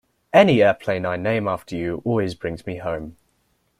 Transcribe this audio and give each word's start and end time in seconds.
Any 0.33 0.63
airplane 0.63 1.05
I 1.05 1.15
name 1.15 1.47
after 1.47 1.75
you 1.75 2.01
always 2.05 2.33
brings 2.33 2.65
me 2.65 2.77
home. 2.77 3.17